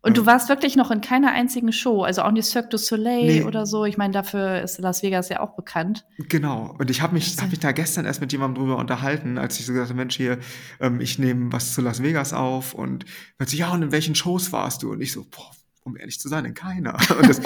[0.02, 3.26] Und du warst wirklich noch in keiner einzigen Show, also auch nicht Cirque du Soleil
[3.26, 3.44] Nee.
[3.44, 3.84] oder so.
[3.84, 6.06] Ich meine, dafür ist Las Vegas ja auch bekannt.
[6.18, 6.74] Genau.
[6.80, 9.66] Und ich habe mich, hab mich da gestern erst mit jemandem drüber unterhalten, als ich
[9.66, 10.40] so gesagt habe, Mensch, hier,
[10.80, 13.04] ähm, ich nehme was zu Las Vegas auf und
[13.38, 14.92] hört sich, ja, und in welchen Shows warst du?
[14.94, 15.52] Und ich so, boah,
[15.84, 16.98] um ehrlich zu sein, in keiner.
[17.18, 17.42] Und das,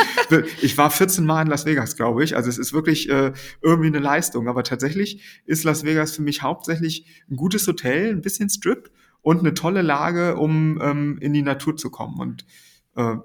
[0.62, 2.36] ich war 14 Mal in Las Vegas, glaube ich.
[2.36, 4.48] Also es ist wirklich äh, irgendwie eine Leistung.
[4.50, 8.92] Aber tatsächlich ist Las Vegas für mich hauptsächlich ein gutes Hotel, ein bisschen Strip
[9.24, 12.20] und eine tolle Lage, um ähm, in die Natur zu kommen.
[12.20, 12.46] Und
[12.96, 13.16] äh,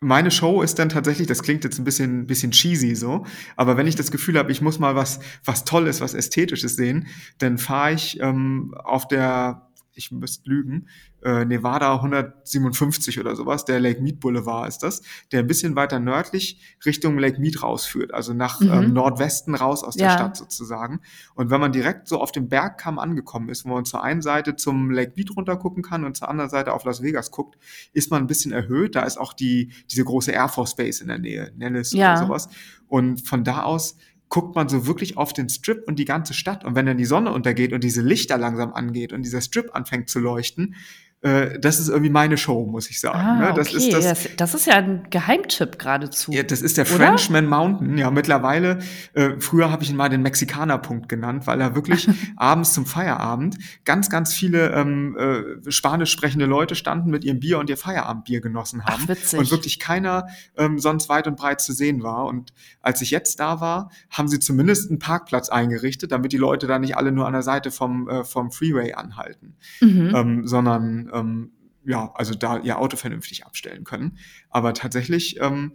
[0.00, 3.26] meine Show ist dann tatsächlich, das klingt jetzt ein bisschen, bisschen cheesy so,
[3.56, 7.08] aber wenn ich das Gefühl habe, ich muss mal was, was Tolles, was Ästhetisches sehen,
[7.38, 10.88] dann fahre ich ähm, auf der, ich müsste lügen,
[11.22, 15.02] äh, Nevada 157 oder sowas, der Lake Mead Boulevard ist das,
[15.32, 18.70] der ein bisschen weiter nördlich Richtung Lake Mead rausführt, also nach Mhm.
[18.72, 20.12] ähm, Nordwesten raus aus der Ja.
[20.14, 21.00] Stadt sozusagen.
[21.34, 24.56] Und wenn man direkt so auf dem Bergkamm angekommen ist, wo man zur einen Seite
[24.56, 27.56] zum Lake Mead runter gucken kann und zur anderen Seite auf Las Vegas guckt,
[27.92, 28.94] ist man ein bisschen erhöht.
[28.94, 32.12] Da ist auch die, diese große Air Force Base in der Nähe, Nellis Ja.
[32.16, 32.48] oder sowas.
[32.88, 33.96] Und von da aus
[34.34, 36.64] guckt man so wirklich auf den Strip und die ganze Stadt.
[36.64, 40.08] Und wenn dann die Sonne untergeht und diese Lichter langsam angeht und dieser Strip anfängt
[40.08, 40.74] zu leuchten,
[41.24, 43.18] äh, das ist irgendwie meine Show, muss ich sagen.
[43.18, 43.50] Ah, ne?
[43.50, 43.56] okay.
[43.56, 46.32] Das ist das, das, das ist ja ein Geheimtipp geradezu.
[46.32, 46.96] ja, das ist der Oder?
[46.96, 47.98] Frenchman Mountain.
[47.98, 48.78] Ja, mittlerweile,
[49.14, 53.56] äh, früher habe ich ihn mal den Mexikanerpunkt genannt, weil er wirklich abends zum Feierabend
[53.84, 58.40] ganz, ganz viele ähm, äh, spanisch sprechende Leute standen mit ihrem Bier und ihr Feierabendbier
[58.40, 59.02] genossen haben.
[59.04, 59.38] Ach, witzig.
[59.38, 62.26] Und wirklich keiner ähm, sonst weit und breit zu sehen war.
[62.26, 66.66] Und als ich jetzt da war, haben sie zumindest einen Parkplatz eingerichtet, damit die Leute
[66.66, 70.12] da nicht alle nur an der Seite vom, äh, vom Freeway anhalten Mhm.
[70.14, 71.52] ähm, sondern ähm,
[71.84, 74.18] ja, also da ihr Auto vernünftig abstellen können.
[74.50, 75.72] Aber tatsächlich ähm,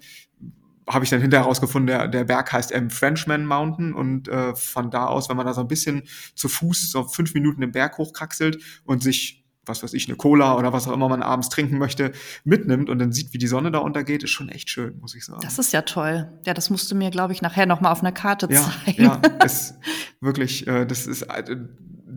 [0.88, 4.90] habe ich dann hinterher herausgefunden, der, der Berg heißt M Frenchman Mountain und äh, von
[4.90, 6.04] da aus, wenn man da so ein bisschen
[6.36, 10.58] zu Fuß so fünf Minuten den Berg hochkraxelt und sich was weiß ich, eine Cola
[10.58, 12.12] oder was auch immer man abends trinken möchte,
[12.44, 15.24] mitnimmt und dann sieht, wie die Sonne da untergeht, ist schon echt schön, muss ich
[15.24, 15.40] sagen.
[15.42, 16.28] Das ist ja toll.
[16.46, 19.04] Ja, das musst du mir, glaube ich, nachher noch mal auf einer Karte ja, zeigen.
[19.04, 19.76] ja, ist
[20.20, 21.56] wirklich, äh, das ist äh,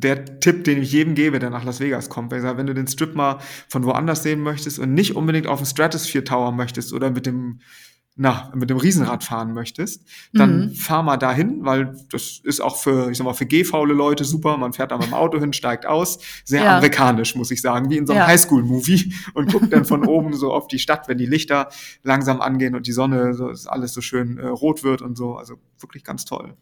[0.03, 2.31] der Tipp, den ich jedem gebe, der nach Las Vegas kommt.
[2.31, 3.39] Weil ich sage, wenn du den Strip mal
[3.69, 7.61] von woanders sehen möchtest und nicht unbedingt auf den Stratosphere Tower möchtest oder mit dem
[8.15, 10.75] na, mit dem Riesenrad fahren möchtest, dann Mhm.
[10.75, 14.59] fahr mal dahin, weil das ist auch für, ich sag mal, für gehfaule Leute super.
[14.59, 16.19] Man fährt da mit dem Auto hin, steigt aus.
[16.45, 16.73] Sehr Ja.
[16.77, 18.27] amerikanisch, muss ich sagen, wie in so einem Ja.
[18.27, 21.71] Highschool-Movie und guckt dann von oben so auf die Stadt, wenn die Lichter
[22.03, 25.37] langsam angehen und die Sonne, so ist alles so schön äh, rot wird und so.
[25.37, 26.55] Also wirklich ganz toll.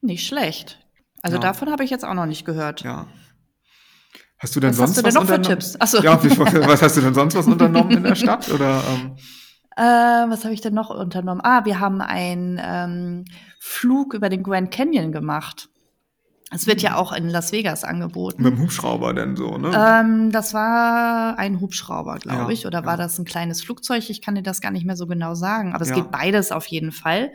[0.00, 0.80] Nicht schlecht.
[1.22, 1.40] Also Ja.
[1.42, 2.82] davon habe ich jetzt auch noch nicht gehört.
[2.82, 3.06] Ja.
[4.38, 5.60] Hast du denn Was sonst hast du denn was noch für unternommen?
[5.60, 5.76] Tipps?
[5.80, 5.98] Ach so.
[6.02, 8.50] Ja, was hast du denn sonst was unternommen in der Stadt?
[8.50, 9.16] Oder ähm,
[9.76, 9.80] Äh,
[10.28, 11.40] was habe ich denn noch unternommen?
[11.44, 13.24] Ah, wir haben einen ähm,
[13.60, 15.68] Flug über den Grand Canyon gemacht.
[16.50, 18.42] Es wird ja auch in Las Vegas angeboten.
[18.42, 19.70] mit dem Hubschrauber denn so, ne?
[19.72, 22.66] Ähm, das war ein Hubschrauber, glaube Ja, ich.
[22.66, 22.96] Oder war ja.
[23.04, 24.10] das ein kleines Flugzeug?
[24.10, 25.74] Ich kann dir das gar nicht mehr so genau sagen.
[25.74, 25.94] Aber es Ja.
[25.94, 27.30] geht beides auf jeden Fall.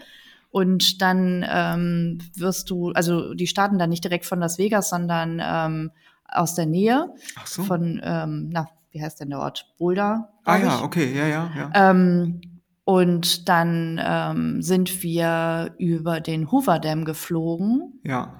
[0.53, 5.41] Und dann ähm, wirst du, also die starten dann nicht direkt von Las Vegas, sondern
[5.43, 5.89] ähm,
[6.27, 7.07] aus der Nähe
[7.39, 7.63] Ach so.
[7.63, 9.65] von, ähm, na, wie heißt denn der Ort?
[9.79, 10.29] Boulder.
[10.45, 10.83] ah ja, ich.
[10.83, 11.71] okay, ja, ja, ja.
[11.89, 12.39] Ähm,
[12.85, 17.99] und dann ähm, sind wir über den Hoover Dam geflogen.
[18.03, 18.35] ja.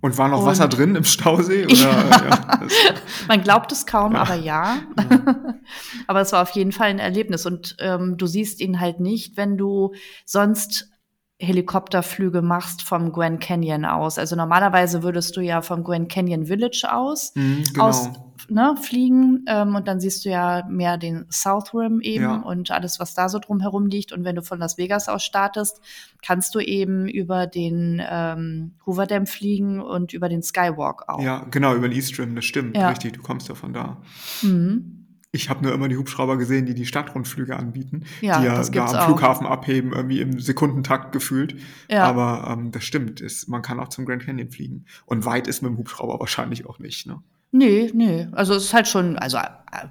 [0.00, 1.64] Und war noch und- Wasser drin im Stausee?
[1.64, 2.60] Oder, ja.
[3.26, 4.20] Man glaubt es kaum, Ja.
[4.20, 4.76] aber ja.
[6.06, 7.46] aber es war auf jeden Fall ein Erlebnis.
[7.46, 9.92] Und ähm, du siehst ihn halt nicht, wenn du
[10.24, 10.88] sonst
[11.40, 14.18] Helikopterflüge machst vom Grand Canyon aus.
[14.18, 17.84] Also normalerweise würdest du ja vom Grand Canyon Village aus, Mhm, genau.
[17.88, 18.10] aus
[18.48, 22.36] ne, fliegen ähm, und dann siehst du ja mehr den South Rim eben Ja.
[22.36, 24.12] und alles, was da so drumherum liegt.
[24.12, 25.80] Und wenn du von Las Vegas aus startest,
[26.22, 31.22] kannst du eben über den ähm, Hoover Dam fliegen und über den Skywalk auch.
[31.22, 32.88] ja, genau, über den East Rim, das stimmt, Ja.
[32.88, 33.98] richtig, du kommst ja von da.
[34.42, 34.97] Mhm.
[35.30, 38.70] Ich habe nur immer die Hubschrauber gesehen, die die Stadtrundflüge anbieten, Ja, die ja das
[38.70, 39.04] da am auch.
[39.04, 41.54] Flughafen abheben, irgendwie im Sekundentakt gefühlt.
[41.90, 42.04] Ja.
[42.04, 44.86] Aber ähm, das stimmt, ist, man kann auch zum Grand Canyon fliegen.
[45.04, 47.06] Und weit ist mit dem Hubschrauber wahrscheinlich auch nicht.
[47.06, 47.20] Ne?
[47.50, 48.26] Nee, nee.
[48.32, 49.36] Also es ist halt schon, also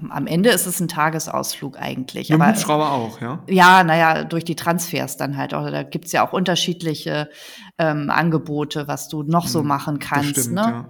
[0.10, 2.30] am Ende ist es ein Tagesausflug eigentlich.
[2.30, 3.43] Mit dem aber Hubschrauber auch, ja?
[3.47, 5.69] ja, naja, durch die Transfers dann halt auch.
[5.69, 7.30] Da gibt's ja auch unterschiedliche
[7.78, 10.30] ähm, Angebote, was du noch so Mhm, machen Das kannst.
[10.32, 10.86] stimmt, ne?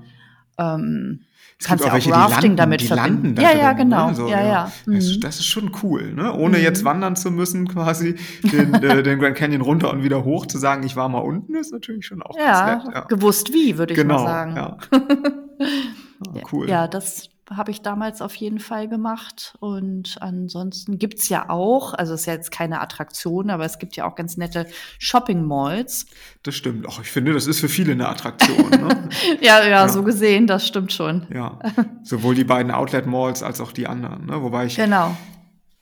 [0.57, 0.75] ja.
[0.75, 1.21] ähm,
[1.59, 3.35] Es kannst gibt ja auch Rafting landen, damit verbinden.
[3.41, 4.09] ja, ja, genau.
[4.09, 4.15] Ne?
[4.15, 4.71] So, ja, ja.
[4.85, 5.21] Das, Mhm.
[5.21, 6.31] das ist schon cool, ne?
[6.33, 6.63] Ohne Mhm.
[6.63, 10.59] jetzt wandern zu müssen, quasi den, äh, den Grand Canyon runter und wieder hoch zu
[10.59, 12.93] sagen, ich war mal unten, ist natürlich schon auch ja, ganz nett.
[12.93, 13.01] Ja.
[13.05, 14.55] gewusst wie, würde ich Genau, mal sagen.
[16.35, 16.41] ja.
[16.51, 16.69] Cool.
[16.69, 19.55] Ja, das, habe ich damals auf jeden Fall gemacht.
[19.59, 23.95] Und ansonsten gibt's ja auch, also es ist ja jetzt keine Attraktion, aber es gibt
[23.95, 24.67] ja auch ganz nette
[24.99, 26.07] Shopping-Malls.
[26.43, 26.85] Das stimmt.
[26.89, 28.69] Ach, ich finde, das ist für viele eine Attraktion.
[28.69, 29.09] Ne?
[29.41, 31.27] ja, ja, ja, so gesehen, das stimmt schon.
[31.33, 31.59] Ja,
[32.03, 34.25] sowohl die beiden Outlet-Malls als auch die anderen.
[34.25, 34.41] Ne?
[34.41, 35.15] Wobei ich genau.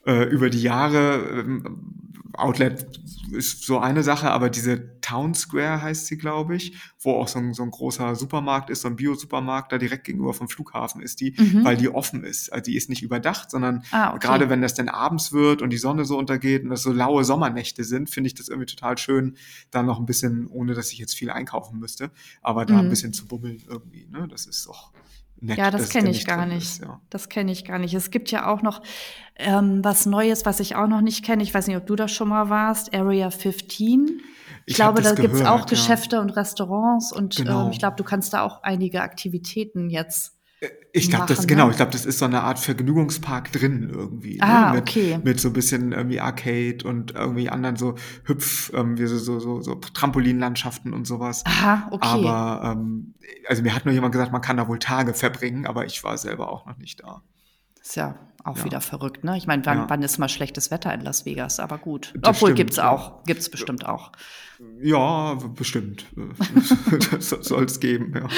[0.06, 2.05] äh, über die Jahre ähm,
[2.38, 3.00] Outlet
[3.32, 7.38] ist so eine Sache, aber diese Town Square heißt sie, glaube ich, wo auch so
[7.38, 11.20] ein, so ein großer Supermarkt ist, so ein Bio-Supermarkt, da direkt gegenüber vom Flughafen ist
[11.20, 11.64] die, mhm.
[11.64, 12.52] weil die offen ist.
[12.52, 14.26] Also die ist nicht überdacht, sondern ah, okay.
[14.26, 17.24] gerade wenn das dann abends wird und die Sonne so untergeht und das so laue
[17.24, 19.36] Sommernächte sind, finde ich das irgendwie total schön,
[19.70, 22.10] da noch ein bisschen, ohne dass ich jetzt viel einkaufen müsste,
[22.42, 22.80] aber da mhm.
[22.80, 24.06] ein bisschen zu bummeln irgendwie.
[24.10, 24.28] Ne?
[24.28, 24.92] Das ist doch
[25.40, 25.58] nett.
[25.58, 26.62] Ja, das kenne ich gar nicht.
[26.62, 27.00] Ist, ja.
[27.10, 27.94] Das kenne ich gar nicht.
[27.94, 28.82] Es gibt ja auch noch
[29.36, 31.42] ähm, was Neues, was ich auch noch nicht kenne.
[31.42, 32.94] Ich weiß nicht, ob du da schon mal warst.
[32.94, 34.20] Area 15.
[34.66, 35.64] Ich, ich glaube, da gibt's auch ja.
[35.66, 37.66] Geschäfte und Restaurants und genau.
[37.66, 40.35] ähm, ich glaube, du kannst da auch einige Aktivitäten jetzt
[40.92, 41.66] ich glaube, das genau.
[41.66, 41.72] Ne?
[41.72, 44.38] Ich glaube, das ist so eine Art Vergnügungspark drin irgendwie.
[44.38, 44.42] Ne?
[44.42, 44.76] Ah, ne?
[44.76, 45.18] mit, okay.
[45.22, 49.60] Mit so ein bisschen irgendwie Arcade und irgendwie anderen so Hüpf, ähm, so, so, so,
[49.60, 51.44] so Trampolinlandschaften und sowas.
[51.44, 52.06] Aha, okay.
[52.08, 53.14] Aber ähm,
[53.46, 56.16] also mir hat nur jemand gesagt, man kann da wohl Tage verbringen, aber ich war
[56.16, 57.22] selber auch noch nicht da.
[57.82, 58.64] Ist ja auch ja.
[58.64, 59.36] wieder verrückt, ne?
[59.36, 59.90] Ich meine, wann, ja.
[59.90, 61.60] wann ist mal schlechtes Wetter in Las Vegas?
[61.60, 62.14] Aber gut.
[62.16, 64.12] Das Obwohl stimmt, gibt's auch, gibt's bestimmt auch.
[64.80, 66.06] Ja, bestimmt.
[67.10, 68.28] das soll es geben, ja.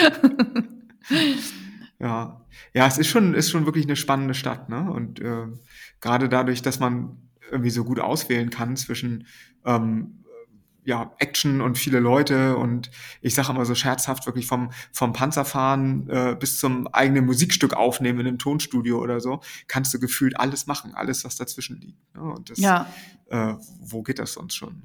[2.01, 4.91] Ja, ja, es ist schon, ist schon wirklich eine spannende Stadt, ne?
[4.91, 5.47] Und äh,
[6.01, 7.17] gerade dadurch, dass man
[7.51, 9.27] irgendwie so gut auswählen kann zwischen
[9.65, 10.25] ähm,
[10.89, 16.09] ja, Action und viele Leute und ich sage immer so scherzhaft wirklich vom, vom Panzerfahren
[16.09, 20.67] äh, bis zum eigenen Musikstück aufnehmen in einem Tonstudio oder so, kannst du gefühlt alles
[20.67, 22.15] machen, alles, was dazwischen liegt.
[22.15, 22.23] Ne?
[22.23, 22.87] Und das, ja.
[23.27, 24.85] äh, wo geht das sonst schon?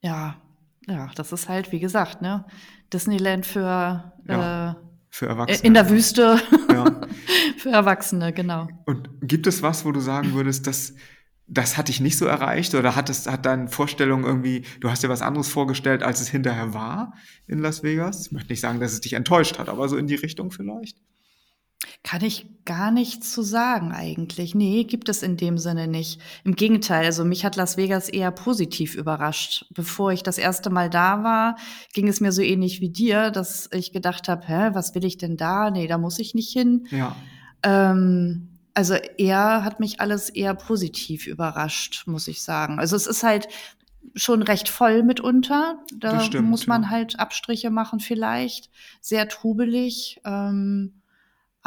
[0.00, 0.40] Ja,
[0.86, 2.46] ja, das ist halt, wie gesagt, ne,
[2.90, 4.70] Disneyland für ja.
[4.70, 4.74] äh,
[5.10, 5.66] für Erwachsene.
[5.66, 6.40] In der Wüste.
[6.70, 7.00] Ja.
[7.56, 8.68] Für Erwachsene, genau.
[8.84, 10.94] Und gibt es was, wo du sagen würdest, dass
[11.48, 15.02] das hat dich nicht so erreicht oder hat es hat deine Vorstellung irgendwie, du hast
[15.02, 17.14] dir was anderes vorgestellt, als es hinterher war
[17.46, 18.26] in Las Vegas?
[18.26, 20.98] Ich möchte nicht sagen, dass es dich enttäuscht hat, aber so in die Richtung vielleicht?
[22.02, 24.54] Kann ich gar nichts zu sagen eigentlich.
[24.54, 26.20] Nee, gibt es in dem Sinne nicht.
[26.44, 29.66] Im Gegenteil, also mich hat Las Vegas eher positiv überrascht.
[29.74, 31.56] Bevor ich das erste Mal da war,
[31.92, 35.18] ging es mir so ähnlich wie dir, dass ich gedacht habe, hä, was will ich
[35.18, 35.70] denn da?
[35.70, 36.86] Nee, da muss ich nicht hin.
[36.90, 37.16] Ja.
[37.62, 42.78] Ähm, also er hat mich alles eher positiv überrascht, muss ich sagen.
[42.78, 43.48] Also es ist halt
[44.14, 45.78] schon recht voll mitunter.
[45.96, 46.90] Da stimmt, muss man ja.
[46.90, 48.70] halt Abstriche machen vielleicht.
[49.00, 50.20] Sehr trubelig.
[50.24, 50.97] Ähm,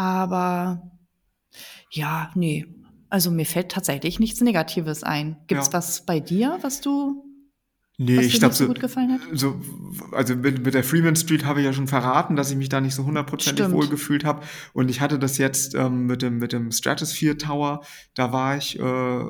[0.01, 0.81] aber
[1.91, 2.65] ja, nee.
[3.09, 5.37] Also mir fällt tatsächlich nichts Negatives ein.
[5.47, 5.73] Gibt's ja.
[5.73, 7.23] was bei dir, was du
[7.97, 8.73] Nee, was ich glaube, so,
[9.33, 9.61] so,
[10.11, 12.81] also mit, mit der Freeman Street habe ich ja schon verraten, dass ich mich da
[12.81, 14.41] nicht so hundertprozentig wohl gefühlt habe.
[14.73, 17.81] Und ich hatte das jetzt ähm, mit dem mit dem Stratosphere Tower,
[18.15, 19.23] da war ich äh,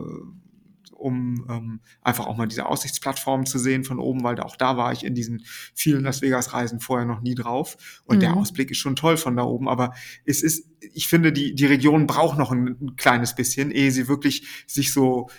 [1.02, 4.94] um ähm, einfach auch mal diese Aussichtsplattform zu sehen von oben, weil auch da war
[4.94, 8.02] ich in diesen vielen Las Vegas Reisen vorher noch nie drauf.
[8.06, 8.22] Und mhm.
[8.22, 9.94] der Ausblick ist schon toll von da oben, aber
[10.26, 14.08] es ist, ich finde, die, die Region braucht noch ein, ein kleines bisschen, ehe sie
[14.08, 15.30] wirklich sich so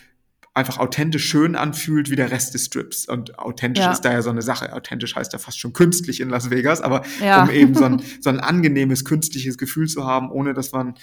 [0.55, 3.09] einfach authentisch schön anfühlt wie der Rest des Strips.
[3.09, 3.93] Und authentisch ja.
[3.93, 4.75] ist da ja so eine Sache.
[4.75, 7.45] Authentisch heißt ja fast schon künstlich in Las Vegas, aber ja.
[7.45, 10.95] um eben so ein, so ein angenehmes, künstliches Gefühl zu haben, ohne dass man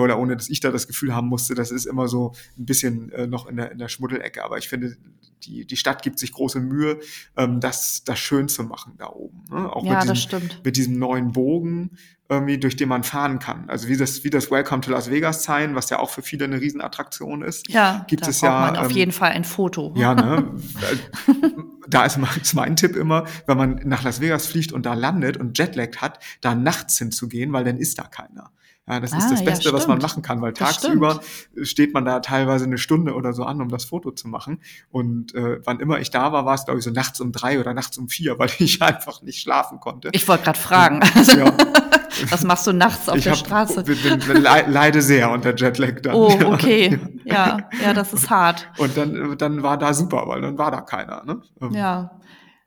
[0.00, 3.12] oder ohne dass ich da das Gefühl haben musste, das ist immer so ein bisschen
[3.12, 4.44] äh, noch in der, in der Schmuddelecke.
[4.44, 4.96] Aber ich finde,
[5.44, 7.00] die, die Stadt gibt sich große Mühe,
[7.36, 9.44] ähm, das, das schön zu machen da oben.
[9.50, 9.70] Ne?
[9.70, 11.90] Auch ja, mit, diesem, mit diesem neuen Bogen,
[12.28, 13.68] irgendwie, durch den man fahren kann.
[13.68, 16.46] Also wie das, wie das Welcome to Las Vegas Sign, was ja auch für viele
[16.46, 17.68] eine Riesenattraktion ist.
[17.68, 18.60] Ja, gibt es ja.
[18.60, 19.92] Man auf ähm, jeden Fall ein Foto.
[19.96, 20.56] Ja, ne?
[21.88, 22.18] da ist
[22.54, 26.20] mein Tipp immer, wenn man nach Las Vegas fliegt und da landet und Jetlag hat,
[26.40, 28.50] da nachts hinzugehen, weil dann ist da keiner.
[28.88, 31.20] Ja, das ah, ist das Beste, ja, was man machen kann, weil tagsüber
[31.62, 34.60] steht man da teilweise eine Stunde oder so an, um das Foto zu machen.
[34.90, 37.60] Und äh, wann immer ich da war, war es, glaube ich, so nachts um drei
[37.60, 40.08] oder nachts um vier, weil ich einfach nicht schlafen konnte.
[40.12, 41.00] Ich wollte gerade fragen.
[41.36, 41.54] Ja.
[42.30, 43.84] Was machst du nachts auf ich der hab, Straße?
[43.84, 46.14] Bin, bin, leide sehr unter Jetlag dann.
[46.14, 46.98] Oh, okay.
[47.24, 48.70] Ja, ja, das ist hart.
[48.76, 51.24] Und dann, dann war da super, weil dann war da keiner.
[51.24, 51.40] Ne?
[51.60, 52.10] Ähm, ja.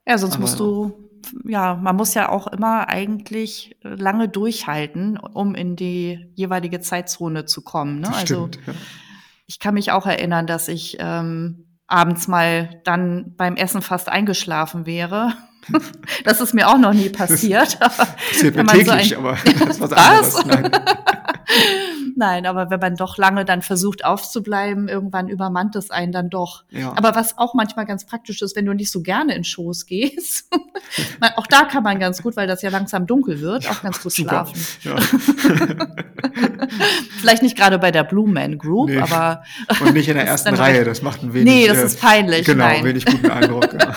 [0.06, 1.05] Ja, sonst Aber, musst du
[1.44, 7.62] ja, man muss ja auch immer eigentlich lange durchhalten, um in die jeweilige Zeitzone zu
[7.62, 8.00] kommen.
[8.00, 8.08] Ne?
[8.08, 8.74] Also stimmt, ja.
[9.46, 14.86] ich kann mich auch erinnern, dass ich ähm, abends mal dann beim Essen fast eingeschlafen
[14.86, 15.34] wäre.
[16.24, 17.78] das ist mir auch noch nie passiert.
[17.80, 20.44] Das passiert mir täglich, so aber das ist was anderes.
[20.46, 20.70] Nein,
[22.20, 26.64] aber wenn man doch lange dann versucht aufzubleiben, irgendwann übermannt es einen dann doch.
[26.70, 26.92] Ja.
[26.96, 30.50] Aber was auch manchmal ganz praktisch ist, wenn du nicht so gerne in Shows gehst,
[31.36, 34.12] auch da kann man ganz gut, weil das ja langsam dunkel wird, auch ganz gut
[34.12, 34.46] Super.
[34.46, 34.60] schlafen.
[34.82, 34.96] Ja.
[37.20, 38.98] Vielleicht nicht gerade bei der Blue Man Group, nee.
[38.98, 39.42] aber.
[39.80, 41.52] Und nicht in der ersten Reihe, das macht ein wenig.
[41.52, 42.46] Nee, das ist peinlich.
[42.46, 42.84] Genau, nein.
[42.84, 43.68] wenig guten Eindruck.
[43.72, 43.94] Ja.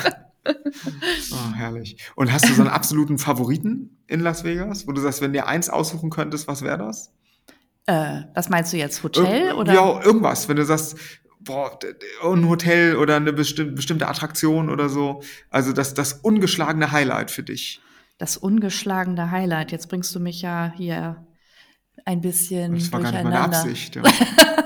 [1.32, 1.98] Oh, herrlich.
[2.16, 5.48] Und hast du so einen absoluten Favoriten in Las Vegas, wo du sagst, wenn dir
[5.48, 7.12] eins aussuchen könntest, was wäre das?
[7.90, 9.74] Äh, was meinst du jetzt, Hotel Ir oder?
[9.74, 10.48] Ja, irgendwas.
[10.48, 10.96] Wenn du sagst,
[11.40, 11.80] boah,
[12.24, 15.24] ein Hotel oder eine bestimmte, bestimmte Attraktion oder so.
[15.50, 17.82] Also das, das ungeschlagene Highlight für dich.
[18.20, 19.72] Das ungeschlagene Highlight.
[19.72, 21.26] Jetzt bringst du mich ja hier
[22.06, 23.96] ein bisschen das war gar nicht meine Absicht.
[23.96, 24.04] Ja.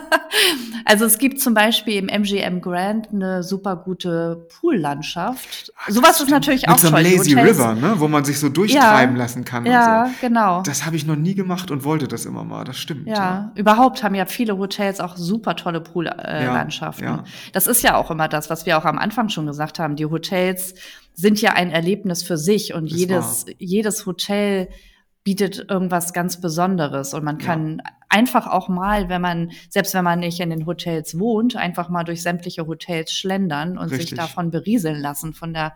[0.86, 5.72] Also es gibt zum Beispiel im MGM Grand eine super gute Poollandschaft.
[5.88, 7.02] Sowas ist natürlich auch so toll.
[7.02, 7.96] Lazy River, ne?
[7.98, 9.66] wo man sich so durchtreiben ja, lassen kann.
[9.66, 10.28] Ja, so.
[10.28, 10.62] genau.
[10.63, 12.63] Das habe ich noch nie gemacht und wollte das immer mal.
[12.63, 13.08] Das stimmt.
[13.08, 13.52] Ja, ja.
[13.56, 17.06] überhaupt haben ja viele Hotels auch super tolle Poollandschaften.
[17.06, 19.80] Äh, ja, das ist ja auch immer das, was wir auch am Anfang schon gesagt
[19.80, 19.96] haben.
[19.96, 20.76] Die Hotels
[21.13, 24.68] sind ja ein Erlebnis für sich und das jedes, jedes Hotel
[25.24, 27.92] bietet irgendwas ganz Besonderes und man kann ja.
[28.10, 32.04] einfach auch mal, wenn man, selbst wenn man nicht in den Hotels wohnt, einfach mal
[32.04, 34.10] durch sämtliche Hotels schlendern und Richtig.
[34.10, 35.76] sich davon berieseln lassen, von der,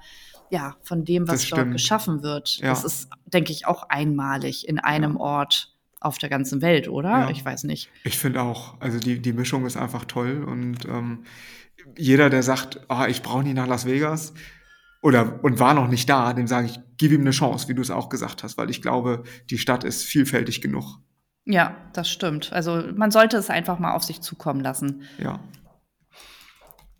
[0.49, 2.57] ja, von dem, was dort geschaffen wird.
[2.57, 2.69] Ja.
[2.69, 5.19] Das ist, denke ich, auch einmalig in einem ja.
[5.19, 7.29] Ort auf der ganzen Welt, oder?
[7.31, 7.89] Ich weiß nicht.
[8.03, 11.23] Ich finde auch, also die, die Mischung ist einfach toll und ähm,
[11.97, 14.33] jeder, der sagt, ah, ich brauche nicht nach Las Vegas,
[15.01, 17.81] oder und war noch nicht da, dem sage ich, gib ihm eine Chance, wie du
[17.81, 20.99] es auch gesagt hast, weil ich glaube, die Stadt ist vielfältig genug.
[21.45, 22.51] Ja, das stimmt.
[22.51, 25.03] Also man sollte es einfach mal auf sich zukommen lassen.
[25.17, 25.39] Ja.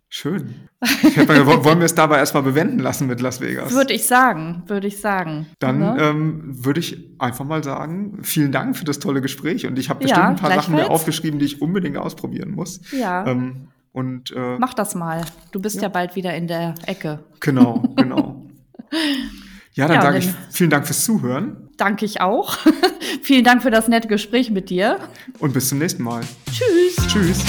[0.09, 0.69] Schön.
[1.27, 3.73] Mal, wollen wir es dabei erstmal bewenden lassen mit Las Vegas?
[3.73, 5.47] Würde ich sagen, würde ich sagen.
[5.59, 5.97] Dann ne?
[5.99, 9.99] ähm, würde ich einfach mal sagen, vielen Dank für das tolle Gespräch und ich habe
[9.99, 12.79] bestimmt ja, ein paar Sachen mir aufgeschrieben, die ich unbedingt ausprobieren muss.
[12.93, 13.27] Ja.
[13.27, 15.25] Ähm, und, äh, Mach das mal.
[15.51, 15.83] Du bist ja.
[15.83, 17.23] ja bald wieder in der Ecke.
[17.39, 18.45] Genau, genau.
[19.73, 21.69] Ja, dann ja, sage ich vielen Dank fürs Zuhören.
[21.77, 22.57] Danke ich auch.
[23.21, 24.97] vielen Dank für das nette Gespräch mit dir.
[25.37, 26.23] Und bis zum nächsten Mal.
[26.51, 27.07] Tschüss.
[27.07, 27.45] Tschüss.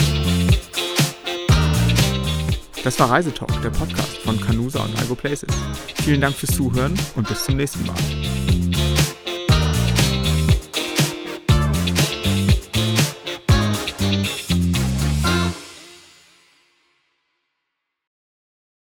[2.85, 5.49] Das war Reisetalk, der Podcast von Canusa und Algo Places.
[6.03, 8.48] Vielen Dank fürs Zuhören und bis zum nächsten Mal.